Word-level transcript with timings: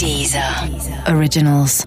Deezer 0.00 0.42
Originals. 1.14 1.84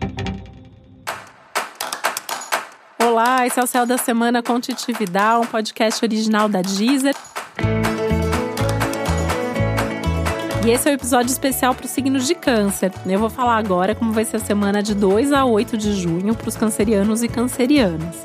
Olá, 3.04 3.48
esse 3.48 3.60
é 3.60 3.64
o 3.64 3.66
Céu 3.66 3.88
da 3.88 3.98
Semana 3.98 4.44
com 4.44 4.60
Titividade, 4.60 5.43
um 5.43 5.49
podcast 5.49 6.05
original 6.05 6.47
da 6.47 6.62
Deezer. 6.62 7.15
E 10.63 10.70
esse 10.70 10.88
é 10.88 10.91
o 10.91 10.94
um 10.94 10.96
episódio 10.96 11.31
especial 11.31 11.73
para 11.73 11.86
os 11.86 11.89
signos 11.89 12.28
de 12.28 12.36
câncer. 12.36 12.94
Eu 13.04 13.18
vou 13.18 13.31
falar 13.31 13.57
agora 13.57 13.96
como 13.96 14.13
vai 14.13 14.25
ser 14.25 14.37
a 14.37 14.39
semana 14.39 14.83
de 14.83 14.93
2 14.93 15.33
a 15.33 15.43
8 15.45 15.75
de 15.75 15.99
junho 15.99 16.36
para 16.36 16.50
os 16.50 16.55
cancerianos 16.55 17.23
e 17.23 17.27
cancerianas. 17.27 18.16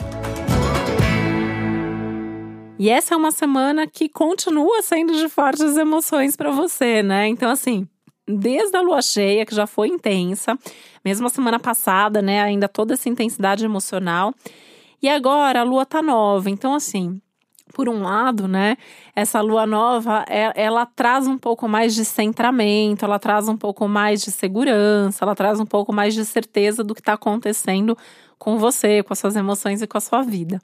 E 2.78 2.90
essa 2.90 3.14
é 3.14 3.16
uma 3.16 3.32
semana 3.32 3.86
que 3.86 4.06
continua 4.06 4.82
sendo 4.82 5.14
de 5.14 5.30
fortes 5.30 5.78
emoções 5.78 6.36
para 6.36 6.50
você, 6.50 7.02
né? 7.02 7.26
Então, 7.26 7.50
assim, 7.50 7.88
desde 8.28 8.76
a 8.76 8.80
lua 8.80 9.00
cheia, 9.00 9.46
que 9.46 9.54
já 9.54 9.66
foi 9.66 9.88
intensa, 9.88 10.58
mesmo 11.04 11.26
a 11.26 11.30
semana 11.30 11.58
passada, 11.58 12.20
né, 12.20 12.42
ainda 12.42 12.68
toda 12.68 12.94
essa 12.94 13.08
intensidade 13.08 13.64
emocional. 13.64 14.34
E 15.00 15.08
agora 15.08 15.60
a 15.60 15.64
lua 15.64 15.86
tá 15.86 16.02
nova, 16.02 16.50
então 16.50 16.74
assim, 16.74 17.20
por 17.72 17.88
um 17.88 18.02
lado, 18.02 18.46
né, 18.46 18.76
essa 19.14 19.40
lua 19.40 19.66
nova, 19.66 20.24
é, 20.28 20.52
ela 20.54 20.84
traz 20.84 21.26
um 21.26 21.38
pouco 21.38 21.68
mais 21.68 21.94
de 21.94 22.04
centramento, 22.04 23.04
ela 23.04 23.18
traz 23.18 23.48
um 23.48 23.56
pouco 23.56 23.88
mais 23.88 24.22
de 24.22 24.30
segurança, 24.30 25.24
ela 25.24 25.34
traz 25.34 25.60
um 25.60 25.66
pouco 25.66 25.92
mais 25.92 26.14
de 26.14 26.24
certeza 26.24 26.84
do 26.84 26.94
que 26.94 27.00
está 27.00 27.14
acontecendo 27.14 27.96
com 28.38 28.58
você, 28.58 29.02
com 29.02 29.12
as 29.12 29.18
suas 29.18 29.36
emoções 29.36 29.82
e 29.82 29.86
com 29.86 29.98
a 29.98 30.00
sua 30.00 30.22
vida. 30.22 30.60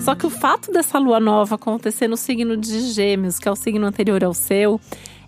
Só 0.00 0.14
que 0.14 0.26
o 0.26 0.30
fato 0.30 0.72
dessa 0.72 0.98
lua 0.98 1.20
nova 1.20 1.56
acontecer 1.56 2.08
no 2.08 2.16
signo 2.16 2.56
de 2.56 2.80
Gêmeos, 2.92 3.38
que 3.38 3.46
é 3.46 3.52
o 3.52 3.56
signo 3.56 3.86
anterior 3.86 4.24
ao 4.24 4.32
seu, 4.32 4.80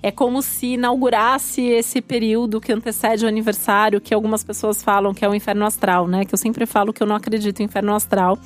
é 0.02 0.10
como 0.10 0.40
se 0.40 0.74
inaugurasse 0.74 1.62
esse 1.62 2.00
período 2.00 2.58
que 2.58 2.72
antecede 2.72 3.24
o 3.24 3.28
aniversário, 3.28 4.00
que 4.00 4.14
algumas 4.14 4.42
pessoas 4.42 4.82
falam 4.82 5.12
que 5.12 5.24
é 5.24 5.28
o 5.28 5.34
inferno 5.34 5.66
astral, 5.66 6.08
né? 6.08 6.24
Que 6.24 6.34
eu 6.34 6.38
sempre 6.38 6.64
falo 6.64 6.92
que 6.92 7.02
eu 7.02 7.06
não 7.06 7.14
acredito 7.14 7.60
em 7.60 7.66
inferno 7.66 7.94
astral, 7.94 8.38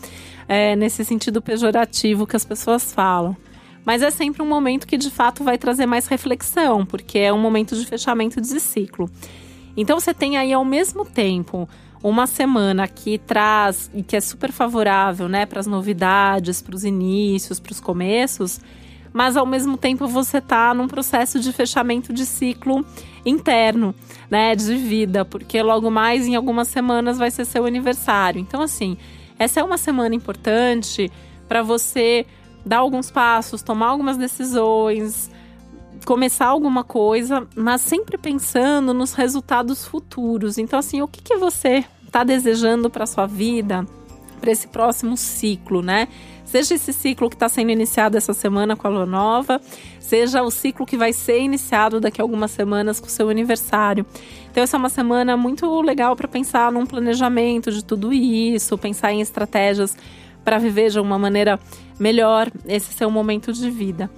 é, 0.49 0.75
nesse 0.75 1.05
sentido 1.05 1.41
pejorativo 1.41 2.27
que 2.27 2.37
as 2.37 2.45
pessoas 2.45 2.93
falam. 2.93 3.37
Mas 3.85 4.03
é 4.03 4.11
sempre 4.11 4.43
um 4.43 4.49
momento 4.49 4.85
que 4.85 4.99
de 4.99 5.11
fato 5.11 5.45
vai 5.45 5.57
trazer 5.57 5.87
mais 5.87 6.09
reflexão, 6.09 6.85
porque 6.85 7.21
é 7.21 7.33
um 7.33 7.39
momento 7.39 7.77
de 7.77 7.87
fechamento 7.87 8.41
de 8.41 8.59
ciclo. 8.59 9.09
Então 9.77 10.01
você 10.01 10.13
tem 10.13 10.37
aí 10.37 10.53
ao 10.53 10.65
mesmo 10.65 11.05
tempo 11.05 11.69
uma 12.03 12.27
semana 12.27 12.87
que 12.87 13.19
traz 13.19 13.91
e 13.95 14.03
que 14.03 14.17
é 14.17 14.21
super 14.21 14.53
favorável, 14.53 15.29
né, 15.29 15.47
para 15.47 15.61
as 15.61 15.67
novidades, 15.67 16.63
para 16.63 16.75
os 16.75 16.85
inícios, 16.85 17.59
para 17.59 17.73
os 17.73 17.81
começos, 17.81 18.61
mas 19.13 19.37
ao 19.37 19.47
mesmo 19.47 19.77
tempo 19.77 20.07
você 20.07 20.41
tá 20.41 20.75
num 20.75 20.87
processo 20.87 21.41
de 21.41 21.53
fechamento 21.53 22.13
de 22.13 22.27
ciclo 22.27 22.85
interno, 23.25 23.95
né, 24.31 24.55
de 24.55 24.77
vida, 24.77 25.25
porque 25.25 25.63
logo 25.63 25.91
mais 25.91 26.27
em 26.27 26.35
algumas 26.35 26.69
semanas 26.69 27.19
vai 27.19 27.31
ser 27.31 27.45
seu 27.45 27.65
aniversário. 27.65 28.41
Então 28.41 28.61
assim, 28.61 28.97
essa 29.39 29.61
é 29.61 29.65
uma 29.65 29.79
semana 29.79 30.15
importante 30.15 31.11
para 31.49 31.63
você 31.63 32.27
dar 32.65 32.79
alguns 32.79 33.11
passos, 33.11 33.63
tomar 33.63 33.89
algumas 33.89 34.17
decisões, 34.17 35.31
começar 36.07 36.47
alguma 36.47 36.85
coisa, 36.85 37.47
mas 37.57 37.81
sempre 37.81 38.17
pensando 38.17 38.95
nos 38.95 39.13
resultados 39.13 39.85
futuros. 39.85 40.57
Então, 40.57 40.79
assim, 40.79 41.03
o 41.03 41.09
que, 41.09 41.21
que 41.21 41.37
você 41.37 41.85
está 42.07 42.23
desejando 42.23 42.89
para 42.89 43.05
sua 43.07 43.27
vida, 43.27 43.85
para 44.41 44.53
esse 44.53 44.69
próximo 44.69 45.17
ciclo, 45.17 45.83
né? 45.83 46.07
Seja 46.45 46.77
esse 46.77 46.93
ciclo 46.93 47.29
que 47.29 47.35
está 47.35 47.49
sendo 47.49 47.73
iniciado 47.73 48.17
essa 48.17 48.33
semana 48.33 48.77
com 48.77 48.87
a 48.87 48.91
lua 48.91 49.05
nova, 49.05 49.61
seja 49.99 50.45
o 50.45 50.51
ciclo 50.51 50.87
que 50.87 50.97
vai 50.97 51.13
ser 51.13 51.41
iniciado 51.41 52.01
daqui 52.01 52.21
a 52.21 52.25
algumas 52.25 52.53
semanas 52.53 53.01
com 53.01 53.09
o 53.09 53.11
seu 53.11 53.29
aniversário. 53.29 54.07
Então, 54.49 54.63
essa 54.63 54.77
é 54.77 54.79
uma 54.79 54.89
semana 54.89 55.37
muito 55.37 55.83
legal 55.83 56.15
para 56.15 56.29
pensar 56.29 56.71
num 56.71 56.87
planejamento 56.87 57.73
de 57.73 57.85
tudo 57.85 58.13
isso, 58.13 58.79
pensar 58.79 59.13
em 59.13 59.21
estratégias 59.21 59.97
para 60.45 60.59
viver 60.59 60.89
de 60.91 61.01
uma 61.01 61.19
maneira 61.19 61.59
melhor 61.99 62.49
esse 62.65 62.93
seu 62.93 63.11
momento 63.11 63.53
de 63.53 63.69
vida 63.69 64.09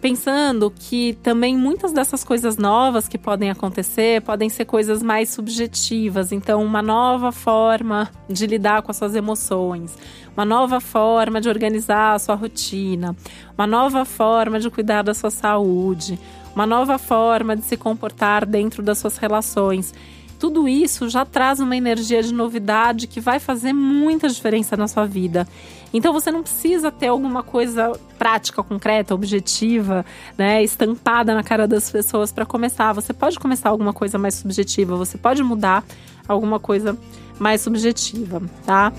pensando 0.00 0.72
que 0.74 1.18
também 1.22 1.56
muitas 1.56 1.92
dessas 1.92 2.22
coisas 2.22 2.56
novas 2.56 3.08
que 3.08 3.18
podem 3.18 3.50
acontecer 3.50 4.22
podem 4.22 4.48
ser 4.48 4.64
coisas 4.64 5.02
mais 5.02 5.30
subjetivas. 5.30 6.32
Então, 6.32 6.64
uma 6.64 6.80
nova 6.80 7.32
forma 7.32 8.10
de 8.28 8.46
lidar 8.46 8.82
com 8.82 8.90
as 8.90 8.96
suas 8.96 9.14
emoções, 9.14 9.96
uma 10.36 10.44
nova 10.44 10.80
forma 10.80 11.40
de 11.40 11.48
organizar 11.48 12.14
a 12.14 12.18
sua 12.18 12.34
rotina, 12.34 13.16
uma 13.56 13.66
nova 13.66 14.04
forma 14.04 14.60
de 14.60 14.70
cuidar 14.70 15.02
da 15.02 15.14
sua 15.14 15.30
saúde, 15.30 16.18
uma 16.54 16.66
nova 16.66 16.98
forma 16.98 17.56
de 17.56 17.64
se 17.64 17.76
comportar 17.76 18.46
dentro 18.46 18.82
das 18.82 18.98
suas 18.98 19.16
relações 19.16 19.92
tudo 20.38 20.68
isso 20.68 21.08
já 21.08 21.24
traz 21.24 21.60
uma 21.60 21.76
energia 21.76 22.22
de 22.22 22.32
novidade 22.32 23.06
que 23.06 23.20
vai 23.20 23.40
fazer 23.40 23.72
muita 23.72 24.28
diferença 24.28 24.76
na 24.76 24.86
sua 24.86 25.04
vida. 25.04 25.46
Então 25.92 26.12
você 26.12 26.30
não 26.30 26.42
precisa 26.42 26.92
ter 26.92 27.08
alguma 27.08 27.42
coisa 27.42 27.92
prática, 28.18 28.62
concreta, 28.62 29.14
objetiva, 29.14 30.04
né, 30.36 30.62
estampada 30.62 31.34
na 31.34 31.42
cara 31.42 31.66
das 31.66 31.90
pessoas 31.90 32.30
para 32.30 32.46
começar. 32.46 32.92
Você 32.92 33.12
pode 33.12 33.38
começar 33.38 33.70
alguma 33.70 33.92
coisa 33.92 34.18
mais 34.18 34.34
subjetiva, 34.34 34.96
você 34.96 35.18
pode 35.18 35.42
mudar 35.42 35.84
alguma 36.26 36.60
coisa 36.60 36.96
mais 37.38 37.60
subjetiva, 37.60 38.42
tá? 38.66 38.92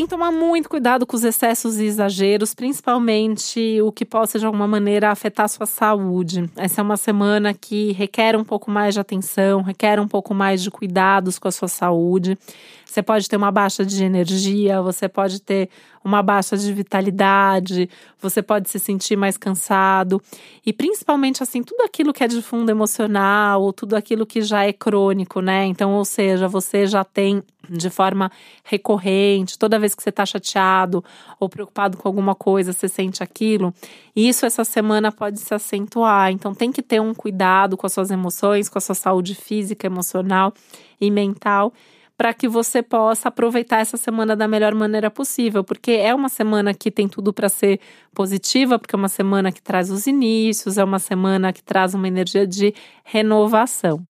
Tem 0.00 0.06
que 0.06 0.10
tomar 0.12 0.32
muito 0.32 0.66
cuidado 0.66 1.04
com 1.04 1.14
os 1.14 1.24
excessos 1.24 1.78
e 1.78 1.84
exageros, 1.84 2.54
principalmente 2.54 3.82
o 3.82 3.92
que 3.92 4.06
possa 4.06 4.38
de 4.38 4.46
alguma 4.46 4.66
maneira 4.66 5.10
afetar 5.10 5.44
a 5.44 5.48
sua 5.48 5.66
saúde. 5.66 6.50
Essa 6.56 6.80
é 6.80 6.82
uma 6.82 6.96
semana 6.96 7.52
que 7.52 7.92
requer 7.92 8.34
um 8.34 8.42
pouco 8.42 8.70
mais 8.70 8.94
de 8.94 9.00
atenção, 9.00 9.60
requer 9.60 10.00
um 10.00 10.08
pouco 10.08 10.32
mais 10.32 10.62
de 10.62 10.70
cuidados 10.70 11.38
com 11.38 11.48
a 11.48 11.52
sua 11.52 11.68
saúde. 11.68 12.38
Você 12.86 13.02
pode 13.02 13.28
ter 13.28 13.36
uma 13.36 13.52
baixa 13.52 13.84
de 13.84 14.02
energia, 14.02 14.80
você 14.80 15.06
pode 15.06 15.38
ter 15.38 15.68
uma 16.02 16.22
baixa 16.22 16.56
de 16.56 16.72
vitalidade, 16.72 17.90
você 18.18 18.40
pode 18.40 18.70
se 18.70 18.78
sentir 18.78 19.16
mais 19.16 19.36
cansado. 19.36 20.18
E 20.64 20.72
principalmente, 20.72 21.42
assim, 21.42 21.62
tudo 21.62 21.82
aquilo 21.82 22.14
que 22.14 22.24
é 22.24 22.26
de 22.26 22.40
fundo 22.40 22.70
emocional, 22.70 23.60
ou 23.60 23.70
tudo 23.70 23.94
aquilo 23.94 24.24
que 24.24 24.40
já 24.40 24.64
é 24.64 24.72
crônico, 24.72 25.42
né? 25.42 25.66
Então, 25.66 25.92
ou 25.92 26.06
seja, 26.06 26.48
você 26.48 26.86
já 26.86 27.04
tem 27.04 27.42
de 27.70 27.90
forma 27.90 28.30
recorrente, 28.64 29.58
toda 29.58 29.78
vez 29.78 29.94
que 29.94 30.02
você 30.02 30.10
está 30.10 30.26
chateado 30.26 31.04
ou 31.38 31.48
preocupado 31.48 31.96
com 31.96 32.08
alguma 32.08 32.34
coisa, 32.34 32.72
você 32.72 32.88
sente 32.88 33.22
aquilo. 33.22 33.72
Isso 34.14 34.44
essa 34.44 34.64
semana 34.64 35.12
pode 35.12 35.38
se 35.38 35.54
acentuar. 35.54 36.30
Então, 36.32 36.54
tem 36.54 36.72
que 36.72 36.82
ter 36.82 37.00
um 37.00 37.14
cuidado 37.14 37.76
com 37.76 37.86
as 37.86 37.92
suas 37.92 38.10
emoções, 38.10 38.68
com 38.68 38.78
a 38.78 38.80
sua 38.80 38.94
saúde 38.94 39.34
física, 39.34 39.86
emocional 39.86 40.52
e 41.00 41.10
mental 41.10 41.72
para 42.20 42.34
que 42.34 42.46
você 42.46 42.82
possa 42.82 43.28
aproveitar 43.28 43.78
essa 43.78 43.96
semana 43.96 44.36
da 44.36 44.46
melhor 44.46 44.74
maneira 44.74 45.10
possível, 45.10 45.64
porque 45.64 45.92
é 45.92 46.14
uma 46.14 46.28
semana 46.28 46.74
que 46.74 46.90
tem 46.90 47.08
tudo 47.08 47.32
para 47.32 47.48
ser 47.48 47.80
positiva, 48.14 48.78
porque 48.78 48.94
é 48.94 48.98
uma 48.98 49.08
semana 49.08 49.50
que 49.50 49.62
traz 49.62 49.90
os 49.90 50.06
inícios, 50.06 50.76
é 50.76 50.84
uma 50.84 50.98
semana 50.98 51.50
que 51.50 51.62
traz 51.62 51.94
uma 51.94 52.06
energia 52.06 52.46
de 52.46 52.74
renovação. 53.04 54.04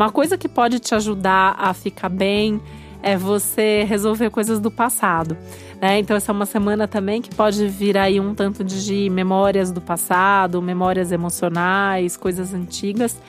Uma 0.00 0.10
coisa 0.10 0.38
que 0.38 0.48
pode 0.48 0.78
te 0.78 0.94
ajudar 0.94 1.54
a 1.58 1.74
ficar 1.74 2.08
bem 2.08 2.58
é 3.02 3.18
você 3.18 3.84
resolver 3.86 4.30
coisas 4.30 4.58
do 4.58 4.70
passado. 4.70 5.36
Né? 5.78 5.98
Então, 5.98 6.16
essa 6.16 6.32
é 6.32 6.34
uma 6.34 6.46
semana 6.46 6.88
também 6.88 7.20
que 7.20 7.34
pode 7.34 7.68
vir 7.68 7.98
aí 7.98 8.18
um 8.18 8.34
tanto 8.34 8.64
de 8.64 9.10
memórias 9.10 9.70
do 9.70 9.80
passado, 9.80 10.62
memórias 10.62 11.12
emocionais, 11.12 12.16
coisas 12.16 12.54
antigas 12.54 13.20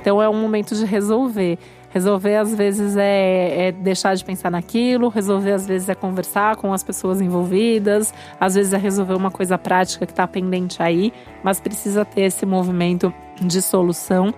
então 0.00 0.20
é 0.22 0.28
um 0.28 0.40
momento 0.40 0.74
de 0.74 0.84
resolver. 0.84 1.58
Resolver 1.90 2.36
às 2.36 2.54
vezes 2.54 2.96
é, 2.96 3.68
é, 3.68 3.72
deixar 3.72 4.14
de 4.14 4.24
pensar 4.24 4.50
naquilo, 4.50 5.08
resolver 5.08 5.52
às 5.52 5.66
vezes 5.66 5.88
é 5.88 5.94
conversar 5.94 6.56
com 6.56 6.72
as 6.72 6.84
pessoas 6.84 7.20
envolvidas, 7.20 8.14
às 8.38 8.54
vezes 8.54 8.72
é 8.72 8.78
resolver 8.78 9.14
uma 9.14 9.30
coisa 9.30 9.58
prática 9.58 10.06
que 10.06 10.12
está 10.12 10.26
pendente 10.26 10.80
aí, 10.82 11.12
mas 11.42 11.60
precisa 11.60 12.04
ter 12.04 12.22
esse 12.22 12.46
movimento 12.46 13.12
de 13.40 13.60
solução. 13.60 14.32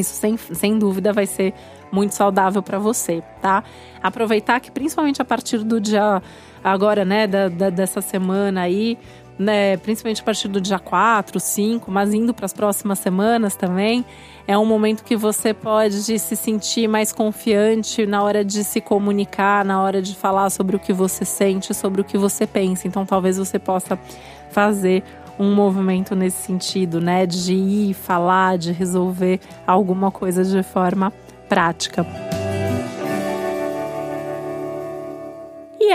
Isso 0.00 0.14
sem, 0.14 0.36
sem 0.36 0.78
dúvida 0.78 1.12
vai 1.12 1.26
ser 1.26 1.54
muito 1.90 2.14
saudável 2.14 2.62
para 2.62 2.78
você, 2.78 3.22
tá? 3.40 3.62
Aproveitar 4.02 4.60
que 4.60 4.70
principalmente 4.70 5.22
a 5.22 5.24
partir 5.24 5.58
do 5.58 5.80
dia 5.80 6.22
agora, 6.62 7.04
né, 7.04 7.26
da, 7.26 7.48
da 7.48 7.70
dessa 7.70 8.00
semana 8.00 8.62
aí, 8.62 8.98
né, 9.38 9.76
principalmente 9.76 10.20
a 10.20 10.24
partir 10.24 10.48
do 10.48 10.60
dia 10.60 10.78
4, 10.78 11.38
5, 11.38 11.90
mas 11.90 12.14
indo 12.14 12.32
para 12.32 12.46
as 12.46 12.52
próximas 12.52 12.98
semanas 12.98 13.54
também, 13.54 14.04
é 14.46 14.56
um 14.56 14.64
momento 14.64 15.04
que 15.04 15.16
você 15.16 15.52
pode 15.52 16.18
se 16.18 16.36
sentir 16.36 16.88
mais 16.88 17.12
confiante 17.12 18.06
na 18.06 18.22
hora 18.22 18.44
de 18.44 18.64
se 18.64 18.80
comunicar, 18.80 19.64
na 19.64 19.82
hora 19.82 20.00
de 20.00 20.14
falar 20.14 20.50
sobre 20.50 20.76
o 20.76 20.78
que 20.78 20.92
você 20.92 21.24
sente, 21.24 21.74
sobre 21.74 22.00
o 22.00 22.04
que 22.04 22.16
você 22.16 22.46
pensa. 22.46 22.86
Então, 22.86 23.04
talvez 23.04 23.36
você 23.36 23.58
possa 23.58 23.98
fazer 24.50 25.02
um 25.38 25.54
movimento 25.54 26.14
nesse 26.14 26.42
sentido, 26.42 27.00
né, 27.00 27.26
de 27.26 27.54
ir 27.54 27.94
falar, 27.94 28.58
de 28.58 28.72
resolver 28.72 29.40
alguma 29.66 30.10
coisa 30.10 30.44
de 30.44 30.62
forma 30.62 31.12
prática. 31.48 32.06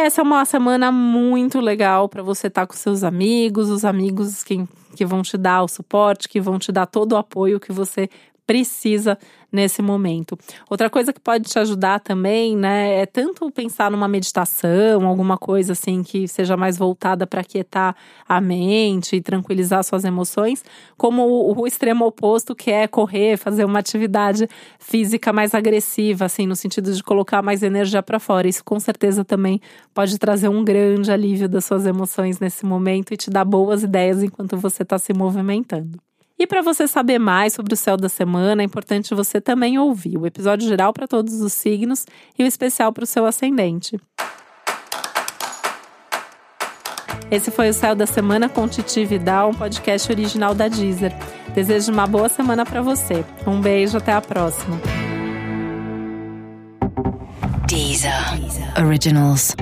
essa 0.06 0.22
é 0.22 0.24
uma 0.24 0.44
semana 0.46 0.92
muito 0.92 1.60
legal 1.60 2.10
para 2.10 2.24
você 2.24 2.48
estar 2.48 2.62
tá 2.62 2.68
com 2.68 2.74
seus 2.74 3.04
amigos, 3.04 3.70
os 3.70 3.86
amigos 3.86 4.44
que, 4.44 4.66
que 4.96 5.06
vão 5.06 5.22
te 5.22 5.38
dar 5.38 5.64
o 5.64 5.68
suporte, 5.68 6.28
que 6.28 6.42
vão 6.42 6.58
te 6.58 6.72
dar 6.72 6.86
todo 6.88 7.14
o 7.14 7.18
apoio 7.18 7.60
que 7.60 7.72
você 7.72 8.10
precisa 8.46 9.18
nesse 9.52 9.82
momento. 9.82 10.38
Outra 10.70 10.90
coisa 10.90 11.12
que 11.12 11.20
pode 11.20 11.50
te 11.50 11.60
ajudar 11.60 12.00
também, 12.00 12.56
né, 12.56 13.02
é 13.02 13.06
tanto 13.06 13.52
pensar 13.52 13.92
numa 13.92 14.08
meditação, 14.08 15.06
alguma 15.06 15.38
coisa 15.38 15.74
assim 15.74 16.02
que 16.04 16.28
seja 16.28 16.56
mais 16.56 16.78
voltada 16.78 17.28
para 17.28 17.44
quietar 17.44 17.96
a 18.28 18.40
mente 18.40 19.18
e 19.18 19.22
tranquilizar 19.22 19.84
suas 19.84 20.06
emoções, 20.06 20.64
como 20.98 21.24
o, 21.24 21.62
o, 21.62 21.68
extremo 21.68 22.06
oposto 22.06 22.56
que 22.56 22.72
é 22.72 22.88
correr, 22.88 23.38
fazer 23.38 23.66
uma 23.66 23.80
atividade 23.80 24.48
física 24.80 25.34
mais 25.34 25.54
agressiva, 25.54 26.26
assim, 26.26 26.48
no 26.48 26.56
sentido 26.56 26.94
de 26.94 27.04
colocar 27.04 27.42
mais 27.42 27.62
energia 27.62 28.02
para 28.02 28.20
fora. 28.20 28.48
Isso 28.48 28.64
com 28.64 28.80
certeza 28.80 29.26
também 29.26 29.60
pode 29.94 30.18
trazer 30.18 30.48
um 30.48 30.64
grande 30.64 31.12
alívio 31.12 31.50
das 31.50 31.66
suas 31.66 31.86
emoções 31.86 32.40
nesse 32.40 32.66
momento 32.66 33.14
e 33.14 33.18
te 33.18 33.30
dar 33.30 33.44
boas 33.44 33.84
ideias 33.84 34.24
enquanto 34.24 34.56
você 34.56 34.84
está 34.84 34.98
se 34.98 35.14
movimentando. 35.14 36.11
E 36.42 36.48
para 36.48 36.64
você 36.64 36.88
saber 36.88 37.20
mais 37.20 37.54
sobre 37.54 37.76
o 37.76 37.78
céu 37.78 37.96
da 37.96 38.10
semana, 38.10 38.64
é 38.64 38.66
importante 38.66 39.14
você 39.14 39.40
também 39.40 39.78
ouvir 39.78 40.18
o 40.18 40.26
episódio 40.26 40.68
geral 40.68 40.92
para 40.92 41.08
todos 41.08 41.40
os 41.40 41.54
signos 41.54 42.04
e 42.36 42.44
o 42.44 42.48
especial 42.48 42.92
para 42.92 43.04
o 43.04 43.06
seu 43.06 43.28
ascendente. 43.28 43.96
Esse 47.30 47.52
foi 47.52 47.70
o 47.70 47.74
Céu 47.76 47.94
da 47.94 48.08
Semana 48.08 48.50
com 48.50 48.68
Titi 48.68 49.06
Vidal, 49.06 49.52
um 49.52 49.54
podcast 49.54 50.12
original 50.12 50.56
da 50.56 50.68
Deezer. 50.68 51.14
Desejo 51.54 51.92
uma 51.92 52.08
boa 52.08 52.28
semana 52.28 52.66
para 52.66 52.82
você. 52.82 53.24
Um 53.46 53.62
beijo, 53.62 54.00
até 54.00 54.12
a 54.12 54.20
próxima. 54.20 54.82
Deezer. 57.68 58.12
Originals. 58.84 59.56